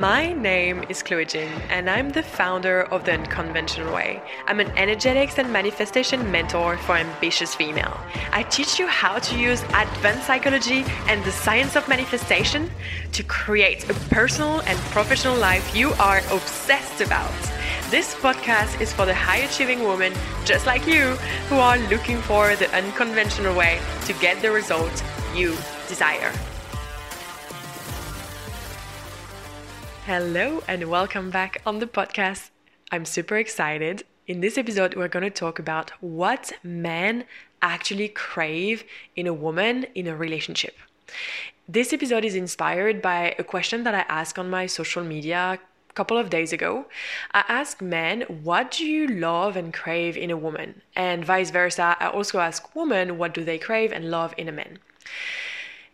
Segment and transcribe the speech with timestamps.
[0.00, 4.22] My name is Chloe Gin, and I'm the founder of The Unconventional Way.
[4.46, 8.00] I'm an energetics and manifestation mentor for ambitious female.
[8.32, 12.70] I teach you how to use advanced psychology and the science of manifestation
[13.12, 17.34] to create a personal and professional life you are obsessed about.
[17.90, 20.14] This podcast is for the high achieving women
[20.46, 21.10] just like you
[21.50, 25.02] who are looking for the unconventional way to get the results
[25.34, 25.54] you
[25.88, 26.32] desire.
[30.10, 32.50] Hello and welcome back on the podcast.
[32.90, 34.02] I'm super excited.
[34.26, 37.26] In this episode, we're going to talk about what men
[37.62, 38.82] actually crave
[39.14, 40.74] in a woman in a relationship.
[41.68, 45.92] This episode is inspired by a question that I asked on my social media a
[45.92, 46.86] couple of days ago.
[47.32, 50.82] I asked men, what do you love and crave in a woman?
[50.96, 54.52] And vice versa, I also ask women, what do they crave and love in a
[54.60, 54.80] man?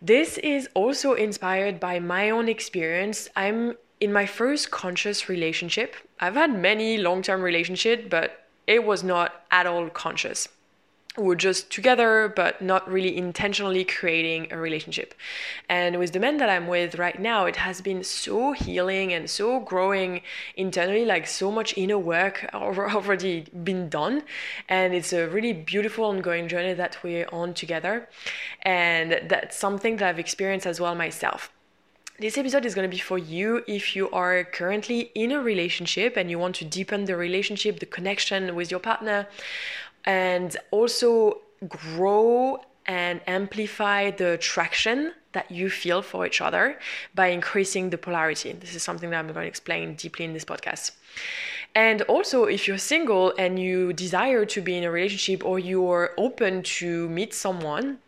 [0.01, 3.29] This is also inspired by my own experience.
[3.37, 9.03] I'm in my first conscious relationship, I've had many long term relationships, but it was
[9.03, 10.49] not at all conscious.
[11.17, 15.15] We were just together, but not really intentionally creating a relationship.
[15.67, 19.31] And with the men that I'm with right now, it has been so healing and
[19.31, 20.21] so growing
[20.57, 24.25] internally, like so much inner work already been done.
[24.69, 28.11] And it's a really beautiful ongoing journey that we're on together.
[28.61, 31.51] And that's something that I've experienced as well myself.
[32.19, 36.17] This episode is going to be for you if you are currently in a relationship
[36.17, 39.29] and you want to deepen the relationship, the connection with your partner,
[40.07, 46.79] and also grow and amplify the attraction that you feel for each other
[47.15, 48.53] by increasing the polarity.
[48.53, 50.93] This is something that I'm going to explain deeply in this podcast.
[51.75, 56.13] And also, if you're single and you desire to be in a relationship or you're
[56.17, 57.99] open to meet someone,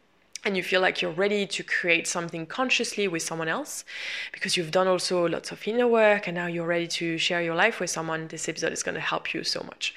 [0.44, 3.84] and you feel like you're ready to create something consciously with someone else
[4.32, 7.54] because you've done also lots of inner work and now you're ready to share your
[7.54, 9.94] life with someone, this episode is going to help you so much.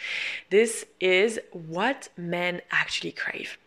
[0.50, 3.58] This is what men actually crave.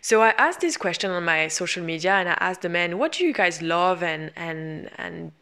[0.00, 3.12] So I asked this question on my social media and I asked the men, what
[3.12, 5.32] do you guys love and and and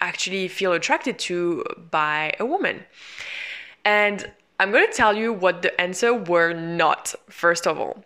[0.00, 2.84] actually feel attracted to by a woman?
[3.84, 8.04] And I'm going to tell you what the answer were not, first of all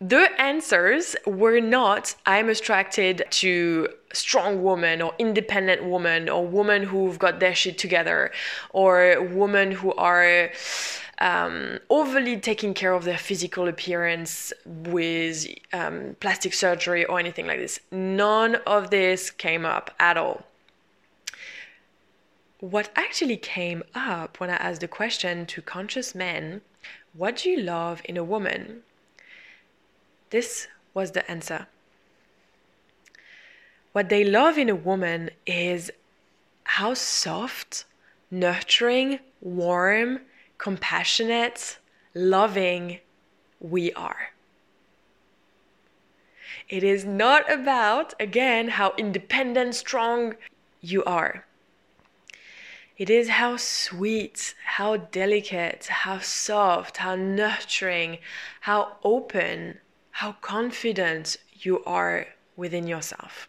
[0.00, 7.18] the answers were not I'm attracted to strong woman or independent woman or women who've
[7.18, 8.30] got their shit together
[8.70, 10.50] or women who are
[11.20, 17.58] um, overly taking care of their physical appearance with um, plastic surgery or anything like
[17.58, 17.80] this.
[17.90, 20.44] None of this came up at all.
[22.60, 26.60] What actually came up when I asked the question to conscious men,
[27.14, 28.82] what do you love in a woman?
[30.30, 31.66] This was the answer.
[33.92, 35.90] What they love in a woman is
[36.64, 37.84] how soft,
[38.30, 40.20] nurturing, warm,
[40.58, 41.78] compassionate,
[42.14, 42.98] loving
[43.60, 44.32] we are.
[46.68, 50.34] It is not about, again, how independent, strong
[50.80, 51.46] you are.
[52.98, 58.18] It is how sweet, how delicate, how soft, how nurturing,
[58.60, 59.78] how open,
[60.18, 63.48] how confident you are within yourself.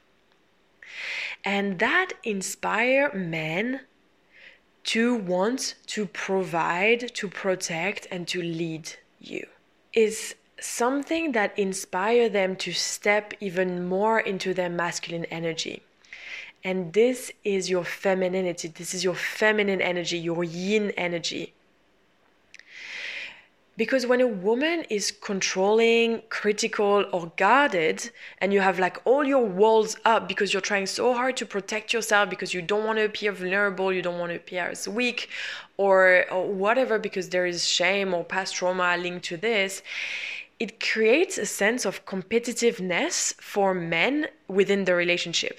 [1.43, 3.81] And that inspire men
[4.83, 9.47] to want to provide, to protect, and to lead you.
[9.93, 15.81] Is something that inspire them to step even more into their masculine energy.
[16.63, 18.67] And this is your femininity.
[18.67, 21.55] This is your feminine energy, your yin energy.
[23.79, 29.45] Because when a woman is controlling, critical, or guarded, and you have like all your
[29.45, 33.05] walls up because you're trying so hard to protect yourself because you don't want to
[33.05, 35.29] appear vulnerable, you don't want to appear as weak,
[35.77, 39.81] or, or whatever, because there is shame or past trauma linked to this,
[40.59, 45.57] it creates a sense of competitiveness for men within the relationship.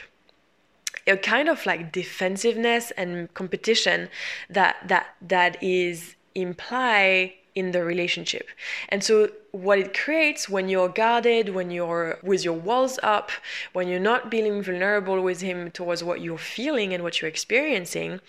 [1.07, 4.11] A kind of like defensiveness and competition
[4.51, 8.49] that that that is imply in the relationship.
[8.89, 13.31] And so, what it creates when you're guarded, when you're with your walls up,
[13.73, 18.21] when you're not being vulnerable with him towards what you're feeling and what you're experiencing,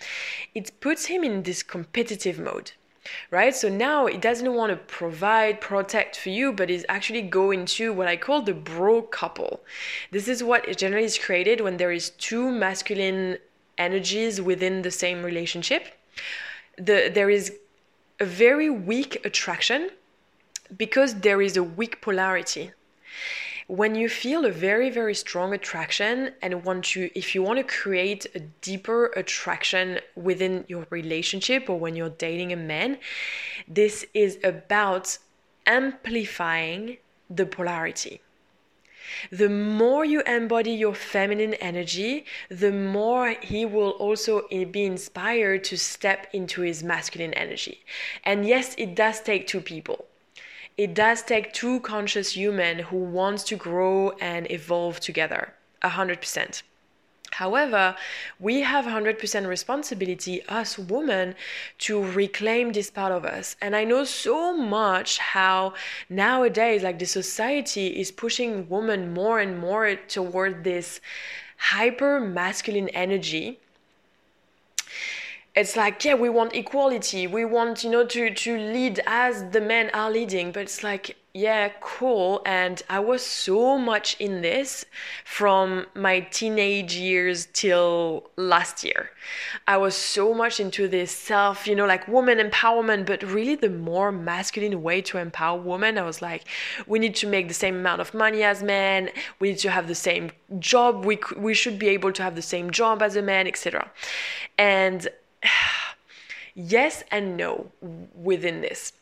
[0.54, 2.72] it puts him in this competitive mode.
[3.32, 3.54] Right?
[3.54, 7.92] So now it doesn't want to provide, protect for you, but is actually go into
[7.92, 9.60] what I call the bro couple.
[10.12, 13.38] This is what generally is created when there is two masculine
[13.76, 15.88] energies within the same relationship.
[16.76, 17.52] The, there is
[18.20, 19.90] a very weak attraction
[20.76, 22.72] because there is a weak polarity.
[23.68, 27.64] when you feel a very very strong attraction and want to, if you want to
[27.80, 32.98] create a deeper attraction within your relationship or when you're dating a man
[33.68, 35.06] this is about
[35.66, 36.96] amplifying
[37.30, 38.20] the polarity
[39.30, 45.64] the more you embody your feminine energy, the more he will also eh, be inspired
[45.64, 47.84] to step into his masculine energy.
[48.24, 50.06] And yes, it does take two people
[50.78, 55.52] it does take two conscious humans who wants to grow and evolve together
[55.82, 56.62] 100%
[57.32, 57.96] However,
[58.38, 61.34] we have 100% responsibility, us women,
[61.78, 63.56] to reclaim this part of us.
[63.60, 65.74] And I know so much how
[66.10, 71.00] nowadays, like the society is pushing women more and more toward this
[71.56, 73.58] hyper masculine energy.
[75.54, 77.26] It's like yeah we want equality.
[77.26, 80.50] We want you know to to lead as the men are leading.
[80.52, 82.42] But it's like yeah cool.
[82.44, 84.84] And i was so much in this
[85.24, 89.10] from my teenage years till last year.
[89.66, 93.70] I was so much into this self you know like woman empowerment but really the
[93.70, 96.44] more masculine way to empower women i was like
[96.86, 99.10] we need to make the same amount of money as men.
[99.38, 101.04] We need to have the same job.
[101.04, 103.90] We we should be able to have the same job as a man etc
[104.58, 105.08] and
[106.54, 107.70] yes and no
[108.14, 108.92] within this.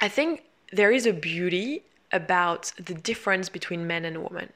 [0.00, 4.50] I think there is a beauty about the difference between men and women.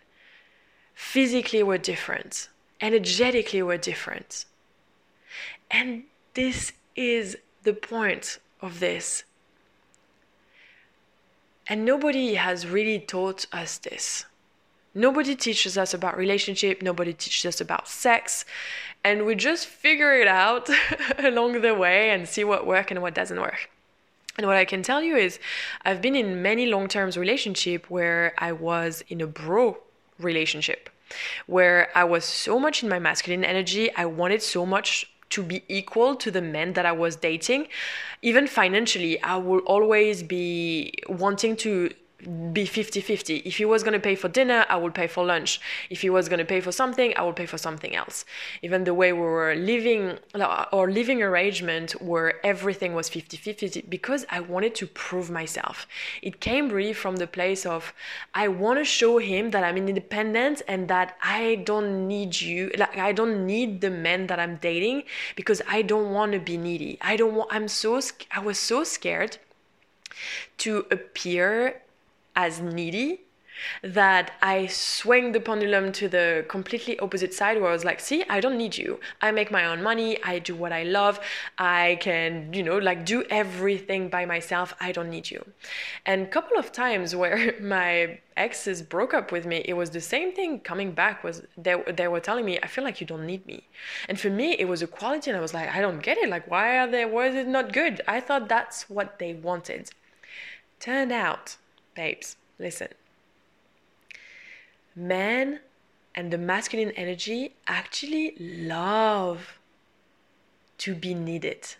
[0.95, 2.49] Physically, we're different,
[2.81, 4.47] energetically, we're different.
[5.71, 6.05] And
[6.35, 9.25] this is the point of this.
[11.67, 14.25] And nobody has really taught us this.
[14.95, 18.47] Nobody teaches us about relationship, nobody teaches us about sex,
[19.05, 20.71] and we just figure it out
[21.19, 23.69] along the way and see what works and what doesn't work.
[24.39, 25.39] And what I can tell you is
[25.85, 29.79] I've been in many long-term relationship where I was in a bro
[30.19, 30.91] relationship
[31.47, 35.63] where I was so much in my masculine energy, I wanted so much to be
[35.69, 37.69] equal to the men that I was dating.
[38.23, 41.91] Even financially, I will always be wanting to
[42.53, 43.37] be 50 50.
[43.39, 45.61] If he was going to pay for dinner, I would pay for lunch.
[45.91, 48.25] If he was going to pay for something, I would pay for something else.
[48.63, 50.19] Even the way we were living,
[50.73, 55.87] or living arrangement where everything was 50 50, because I wanted to prove myself.
[56.23, 57.93] It came really from the place of,
[58.35, 62.97] I want to show him that I'm independent and that I don't need you, like,
[62.97, 65.03] I don't need the men that I'm dating
[65.37, 66.97] because I don't want to be needy.
[67.03, 68.01] I don't want, I'm so,
[68.35, 69.37] I was so scared
[70.59, 71.83] to appear
[72.37, 73.27] as needy
[73.83, 78.25] that I swing the pendulum to the completely opposite side where I was like, see,
[78.29, 79.01] I don't need you.
[79.21, 80.23] I make my own money.
[80.23, 81.21] I do what I love.
[81.59, 84.75] I can, you know, like do everything by myself.
[84.81, 85.45] I don't need you.
[86.05, 90.01] And a couple of times where my exes broke up with me, it was the
[90.01, 93.27] same thing coming back was they, they were telling me, I feel like you don't
[93.27, 93.65] need me.
[94.09, 96.29] And for me, it was a quality and I was like, I don't get it.
[96.29, 98.03] Like, why are they, why is it not good?
[98.07, 99.91] I thought that's what they wanted.
[100.79, 101.57] Turned out,
[101.97, 102.89] babes, Listen.
[104.95, 105.61] Men
[106.15, 109.59] and the masculine energy actually love
[110.79, 111.75] to be needed.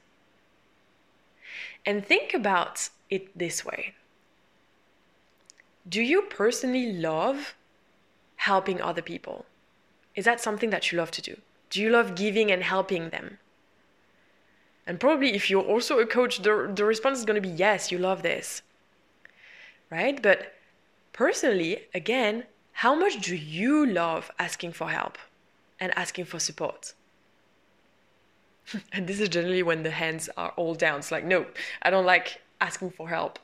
[1.87, 3.95] And think about it this way
[5.89, 7.55] Do you personally love
[8.37, 9.47] helping other people?
[10.15, 11.37] Is that something that you love to do?
[11.71, 13.39] Do you love giving and helping them?
[14.87, 17.91] And probably if you're also a coach, the, the response is going to be yes,
[17.91, 18.63] you love this.
[19.91, 20.21] Right?
[20.21, 20.53] But
[21.17, 25.17] Personally, again, how much do you love asking for help
[25.81, 26.93] and asking for support?
[28.93, 30.99] and this is generally when the hands are all down.
[30.99, 31.47] It's like, no,
[31.81, 33.39] I don't like asking for help.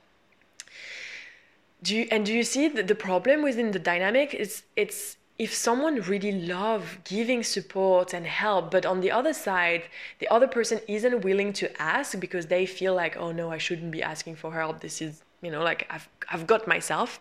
[1.83, 5.55] Do you, and do you see that the problem within the dynamic is it's if
[5.55, 9.85] someone really love giving support and help but on the other side
[10.21, 13.91] the other person isn't willing to ask because they feel like oh no i shouldn't
[13.91, 17.21] be asking for help this is you know like i've i've got myself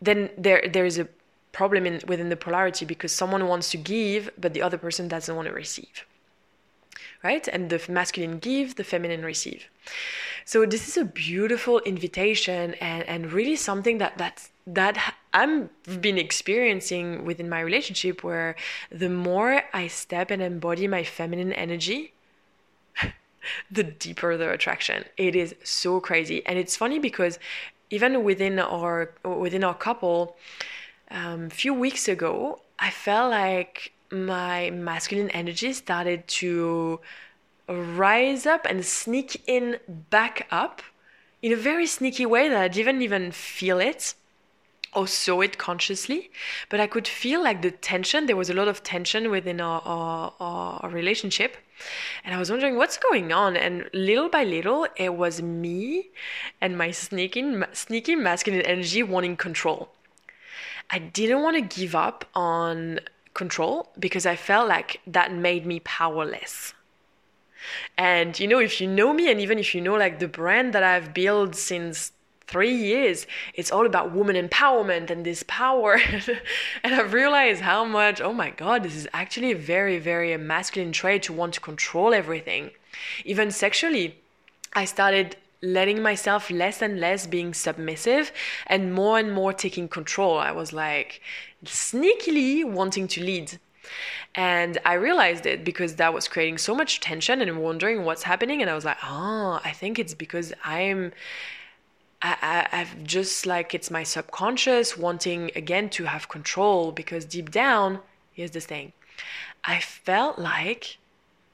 [0.00, 1.06] then there there is a
[1.52, 5.36] problem in, within the polarity because someone wants to give but the other person doesn't
[5.36, 6.06] want to receive
[7.22, 7.46] right?
[7.48, 9.68] And the masculine give the feminine receive.
[10.44, 15.68] So this is a beautiful invitation and, and really something that that that I've
[16.00, 18.54] been experiencing within my relationship where
[18.90, 22.12] the more I step and embody my feminine energy
[23.70, 27.38] the deeper the attraction it is so crazy and it's funny because
[27.92, 30.34] even within our within our couple,
[31.10, 37.00] a um, few weeks ago, I felt like my masculine energy started to
[37.68, 40.80] rise up and sneak in back up
[41.42, 44.14] in a very sneaky way that I didn't even feel it
[44.94, 46.30] or saw it consciously,
[46.70, 48.26] but I could feel like the tension.
[48.26, 51.56] There was a lot of tension within our, our, our, relationship.
[52.24, 53.56] And I was wondering what's going on.
[53.56, 56.10] And little by little, it was me
[56.60, 59.90] and my sneaking, sneaky masculine energy wanting control.
[60.90, 63.00] I didn't want to give up on
[63.34, 66.74] control because I felt like that made me powerless.
[67.96, 70.72] And you know, if you know me, and even if you know like the brand
[70.74, 72.12] that I've built since
[72.52, 75.98] three years, it's all about woman empowerment and this power.
[76.84, 80.92] and I've realized how much, oh my God, this is actually a very, very masculine
[80.92, 82.70] trait to want to control everything.
[83.24, 84.18] Even sexually,
[84.74, 88.32] I started letting myself less and less being submissive
[88.66, 90.38] and more and more taking control.
[90.38, 91.22] I was like
[91.64, 93.58] sneakily wanting to lead.
[94.34, 98.60] And I realized it because that was creating so much tension and wondering what's happening.
[98.60, 101.12] And I was like, oh, I think it's because I'm.
[102.22, 107.50] I, I, I've just like it's my subconscious wanting again to have control because deep
[107.50, 108.00] down,
[108.32, 108.92] here's the thing
[109.64, 110.98] I felt like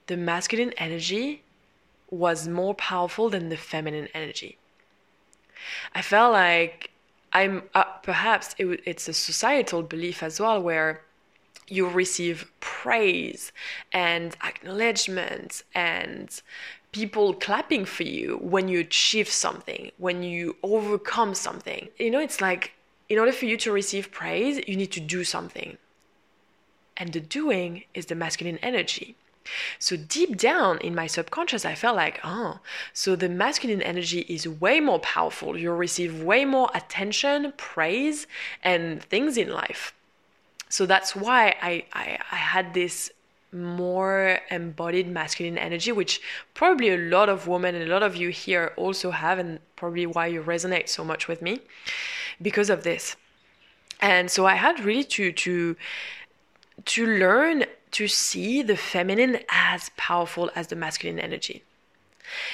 [0.06, 1.42] the masculine energy
[2.10, 4.56] was more powerful than the feminine energy.
[5.94, 6.90] I felt like
[7.32, 11.02] I'm uh, perhaps it, it's a societal belief as well where
[11.68, 13.52] you receive praise
[13.92, 16.40] and acknowledgement and
[16.92, 21.88] people clapping for you when you achieve something, when you overcome something.
[21.98, 22.72] You know, it's like
[23.08, 25.78] in order for you to receive praise, you need to do something.
[26.96, 29.16] And the doing is the masculine energy.
[29.78, 32.60] So deep down in my subconscious, I felt like, oh,
[32.92, 35.56] so the masculine energy is way more powerful.
[35.56, 38.26] You'll receive way more attention, praise,
[38.62, 39.94] and things in life.
[40.68, 43.10] So that's why I, I, I had this
[43.52, 46.20] more embodied masculine energy, which
[46.54, 50.06] probably a lot of women and a lot of you here also have, and probably
[50.06, 51.60] why you resonate so much with me
[52.40, 53.16] because of this.
[54.00, 55.76] And so I had really to to
[56.84, 61.64] to learn to see the feminine as powerful as the masculine energy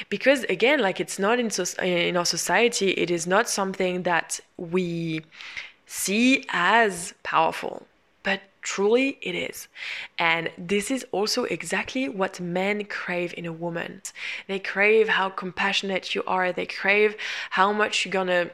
[0.09, 4.41] because again like it's not in, so, in our society it is not something that
[4.57, 5.21] we
[5.87, 7.87] see as powerful
[8.64, 9.68] truly it is.
[10.18, 14.02] And this is also exactly what men crave in a woman.
[14.49, 16.52] They crave how compassionate you are.
[16.52, 17.16] They crave
[17.50, 18.50] how much you're gonna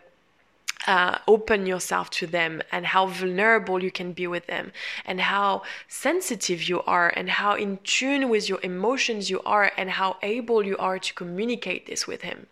[0.87, 4.73] uh, open yourself to them and how vulnerable you can be with them
[5.05, 9.91] and how sensitive you are and how in tune with your emotions you are and
[9.91, 12.47] how able you are to communicate this with him.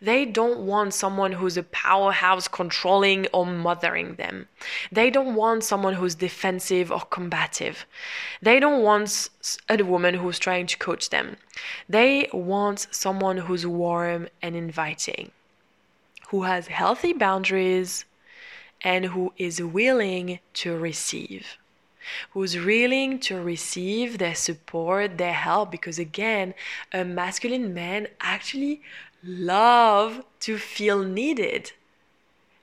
[0.00, 4.48] They don't want someone who's a powerhouse controlling or mothering them.
[4.92, 7.86] They don't want someone who's defensive or combative.
[8.40, 9.30] They don't want
[9.68, 11.36] a woman who's trying to coach them.
[11.88, 15.32] They want someone who's warm and inviting
[16.28, 18.04] who has healthy boundaries
[18.82, 21.56] and who is willing to receive.
[22.30, 26.54] Who's willing to receive their support, their help, because again,
[26.92, 28.80] a masculine man actually
[29.22, 31.72] love to feel needed.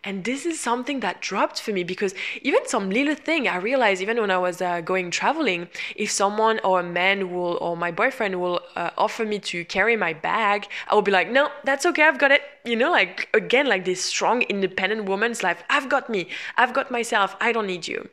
[0.04, 4.04] And this is something that dropped for me because even some little thing I realized
[4.04, 7.90] even when I was uh, going traveling, if someone or a man will or my
[7.90, 11.88] boyfriend will uh, offer me to carry my bag, I will be like, no, that's
[11.88, 12.44] okay, I've got it.
[12.64, 15.64] You know, like again, like this strong, independent woman's life.
[15.72, 17.36] I've got me, I've got myself.
[17.42, 18.10] I don't need you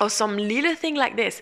[0.00, 1.40] or some little thing like this.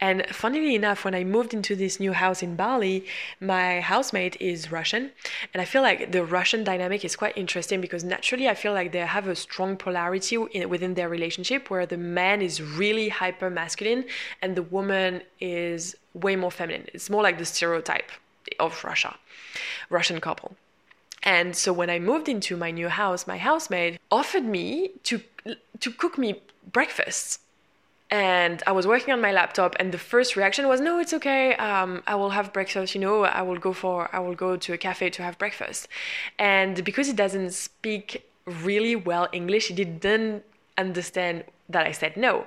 [0.00, 3.06] And funnily enough, when I moved into this new house in Bali,
[3.40, 5.10] my housemate is Russian.
[5.52, 8.92] And I feel like the Russian dynamic is quite interesting because naturally I feel like
[8.92, 14.04] they have a strong polarity within their relationship where the man is really hyper masculine
[14.42, 16.86] and the woman is way more feminine.
[16.92, 18.10] It's more like the stereotype
[18.60, 19.16] of Russia,
[19.88, 20.56] Russian couple.
[21.22, 25.22] And so when I moved into my new house, my housemate offered me to
[25.80, 26.40] to cook me
[26.72, 27.40] breakfast
[28.10, 31.54] and I was working on my laptop, and the first reaction was, "No, it's okay.
[31.56, 32.94] Um, I will have breakfast.
[32.94, 35.88] You know, I will go for, I will go to a cafe to have breakfast."
[36.38, 40.44] And because he doesn't speak really well English, he didn't
[40.76, 42.46] understand that I said no,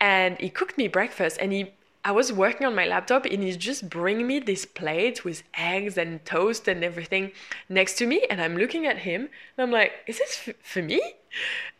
[0.00, 1.72] and he cooked me breakfast, and he.
[2.04, 5.98] I was working on my laptop and he just bring me this plate with eggs
[5.98, 7.32] and toast and everything
[7.68, 8.24] next to me.
[8.30, 11.00] And I'm looking at him and I'm like, is this f- for me?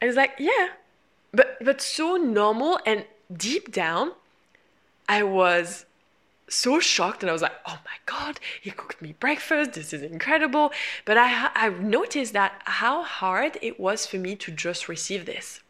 [0.01, 0.71] And he's like, yeah.
[1.33, 4.13] But, but so normal and deep down,
[5.09, 5.87] I was
[6.49, 9.73] so shocked and I was like, oh my God, he cooked me breakfast.
[9.73, 10.73] This is incredible.
[11.05, 15.61] But I, I noticed that how hard it was for me to just receive this.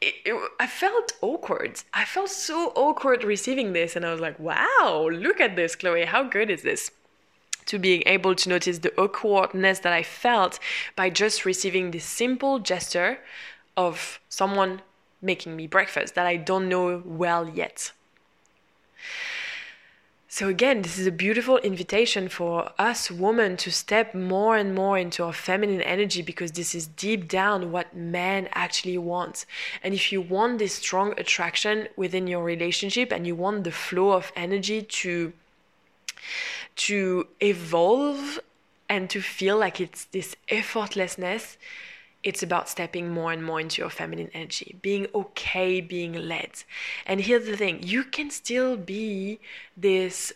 [0.00, 1.82] It, it, I felt awkward.
[1.92, 3.96] I felt so awkward receiving this.
[3.96, 6.04] And I was like, wow, look at this, Chloe.
[6.04, 6.90] How good is this?
[7.66, 10.58] to being able to notice the awkwardness that I felt
[10.96, 13.18] by just receiving this simple gesture
[13.86, 14.82] of someone
[15.22, 17.92] making me breakfast that I don't know well yet.
[20.32, 24.96] So, again, this is a beautiful invitation for us women to step more and more
[24.96, 29.44] into our feminine energy because this is deep down what men actually want.
[29.82, 34.12] And if you want this strong attraction within your relationship and you want the flow
[34.12, 35.32] of energy to
[36.86, 38.38] to evolve
[38.88, 41.56] and to feel like it's this effortlessness,
[42.22, 46.50] it's about stepping more and more into your feminine energy, being okay being led.
[47.06, 49.40] And here's the thing you can still be
[49.76, 50.32] this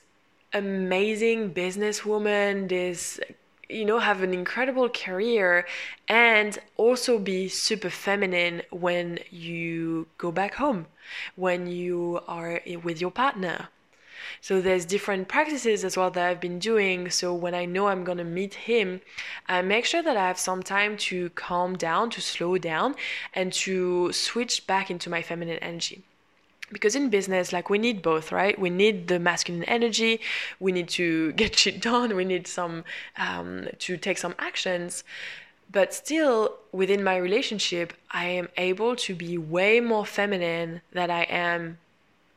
[0.52, 3.20] amazing businesswoman, this,
[3.68, 5.66] you know, have an incredible career,
[6.08, 10.86] and also be super feminine when you go back home,
[11.36, 13.68] when you are with your partner,
[14.40, 17.10] so there's different practices as well that I've been doing.
[17.10, 19.00] So when I know I'm gonna meet him,
[19.48, 22.94] I make sure that I have some time to calm down, to slow down,
[23.32, 26.02] and to switch back into my feminine energy.
[26.72, 28.58] Because in business like we need both right?
[28.58, 30.20] We need the masculine energy
[30.58, 32.84] we need to get shit done we need some
[33.16, 35.04] um, to take some actions.
[35.70, 41.22] But still within my relationship i am able to be way more feminine than i
[41.22, 41.78] am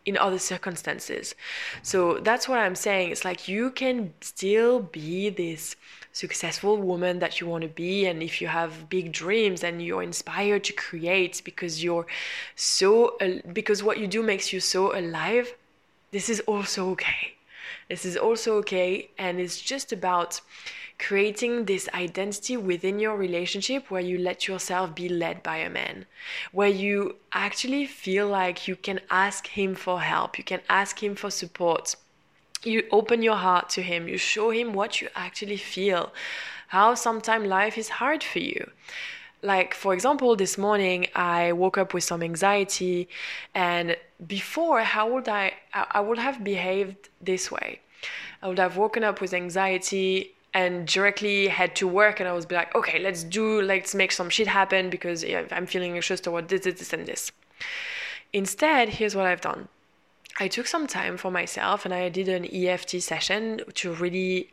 [0.07, 1.35] in other circumstances.
[1.83, 3.11] So that's what I'm saying.
[3.11, 5.75] It's like you can still be this
[6.13, 10.01] successful woman that you want to be and if you have big dreams and you're
[10.01, 12.07] inspired to create because you're
[12.55, 13.15] so
[13.53, 15.53] because what you do makes you so alive
[16.09, 17.35] this is also okay
[17.87, 20.41] this is also okay and it's just about
[20.99, 26.05] creating this identity within your relationship where you let yourself be led by a man,
[26.51, 31.15] where you actually feel like you can ask him for help, you can ask him
[31.15, 31.95] for support.
[32.63, 36.11] You open your heart to him, you show him what you actually feel,
[36.69, 38.71] how sometimes life is hard for you.
[39.43, 43.07] Like for example this morning i woke up with some anxiety
[43.53, 47.79] and before how would i i would have behaved this way?
[48.41, 52.49] I would have woken up with anxiety and directly head to work and I was
[52.49, 56.61] like, okay, let's do, let's make some shit happen because I'm feeling anxious toward this,
[56.61, 57.31] this, this, and this.
[58.33, 59.67] Instead, here's what I've done.
[60.39, 64.49] I took some time for myself and I did an EFT session to really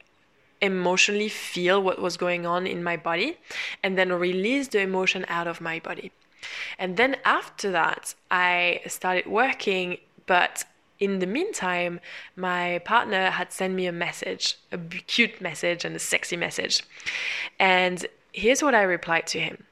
[0.60, 3.38] emotionally feel what was going on in my body
[3.82, 6.12] and then release the emotion out of my body.
[6.78, 10.64] And then after that, I started working, but
[11.04, 12.00] in the meantime,
[12.36, 16.82] my partner had sent me a message, a cute message and a sexy message.
[17.58, 19.64] And here's what I replied to him.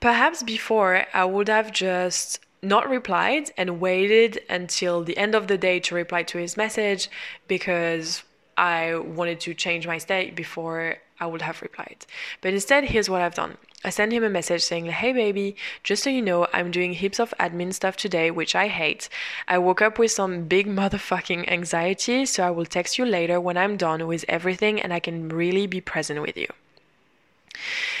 [0.00, 5.58] Perhaps before I would have just not replied and waited until the end of the
[5.58, 7.10] day to reply to his message
[7.48, 8.22] because
[8.56, 12.06] I wanted to change my state before I would have replied.
[12.40, 13.56] But instead, here's what I've done.
[13.86, 17.20] I sent him a message saying, Hey baby, just so you know, I'm doing heaps
[17.20, 19.10] of admin stuff today, which I hate.
[19.46, 23.58] I woke up with some big motherfucking anxiety, so I will text you later when
[23.58, 26.48] I'm done with everything and I can really be present with you.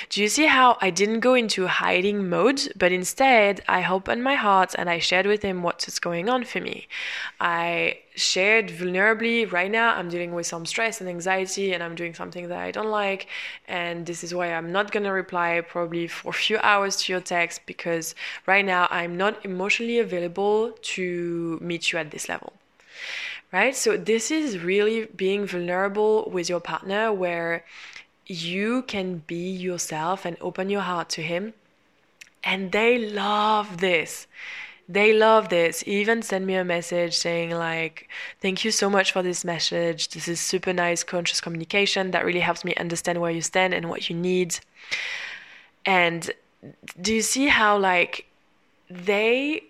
[0.08, 4.34] Do you see how I didn't go into hiding mode, but instead I opened my
[4.34, 6.88] heart and I shared with him what's going on for me.
[7.40, 12.14] I shared vulnerably, right now I'm dealing with some stress and anxiety and I'm doing
[12.14, 13.28] something that I don't like.
[13.66, 17.12] And this is why I'm not going to reply probably for a few hours to
[17.12, 18.14] your text because
[18.46, 22.52] right now I'm not emotionally available to meet you at this level
[23.52, 23.76] right?
[23.76, 27.64] So, this is really being vulnerable with your partner where
[28.26, 31.54] you can be yourself and open your heart to Him.
[32.42, 34.26] And they love this.
[34.88, 35.82] They love this.
[35.86, 38.08] even send me a message saying, like,
[38.42, 40.08] thank you so much for this message.
[40.08, 43.88] This is super nice, conscious communication that really helps me understand where you stand and
[43.88, 44.58] what you need.
[45.86, 46.30] And
[47.00, 48.26] do you see how, like,
[48.90, 49.64] they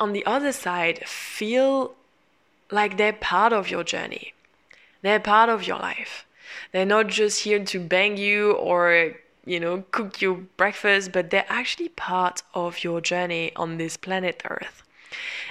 [0.00, 1.94] on the other side feel
[2.72, 4.34] like they're part of your journey?
[5.02, 6.24] They're part of your life
[6.72, 11.46] they're not just here to bang you or, you know, cook you breakfast, but they're
[11.48, 14.82] actually part of your journey on this planet Earth.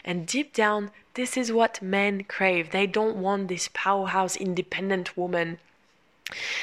[0.04, 2.72] And deep down, this is what men crave.
[2.72, 5.60] They don't want this powerhouse, independent woman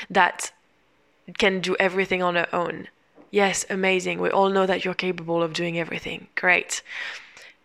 [0.08, 0.52] that
[1.36, 2.88] can do everything on her own.
[3.30, 4.20] Yes, amazing.
[4.20, 6.28] We all know that you're capable of doing everything.
[6.34, 6.82] Great.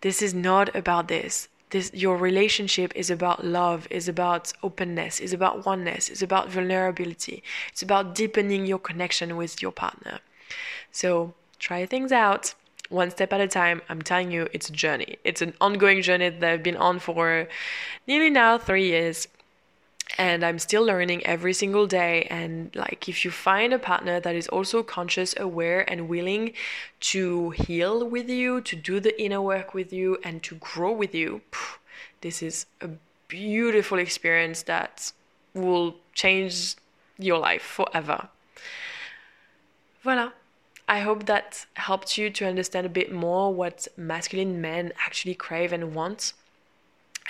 [0.01, 5.33] This is not about this this your relationship is about love is about openness is
[5.33, 7.43] about oneness is about vulnerability.
[7.71, 10.19] It's about deepening your connection with your partner.
[10.91, 12.53] So try things out
[12.89, 13.81] one step at a time.
[13.89, 15.17] I'm telling you it's a journey.
[15.23, 17.47] It's an ongoing journey that i've been on for
[18.07, 19.27] nearly now three years
[20.17, 22.27] and I'm still learning every single day.
[22.29, 26.53] And like, if you find a partner that is also conscious, aware, and willing
[27.01, 31.15] to heal with you, to do the inner work with you, and to grow with
[31.15, 31.41] you,
[32.21, 32.89] this is a
[33.27, 35.11] beautiful experience that
[35.53, 36.75] will change
[37.17, 38.29] your life forever.
[40.03, 40.31] Voila.
[40.87, 45.71] I hope that helped you to understand a bit more what masculine men actually crave
[45.71, 46.33] and want.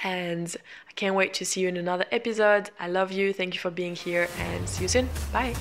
[0.03, 0.55] And
[0.89, 2.71] I can't wait to see you in another episode.
[2.79, 3.33] I love you.
[3.33, 5.09] Thank you for being here and see you soon.
[5.31, 5.55] Bye.